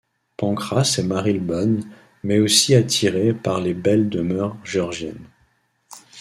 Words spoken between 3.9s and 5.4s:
demeures georgiennes.